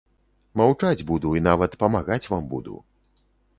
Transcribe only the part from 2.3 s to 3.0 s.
вам буду.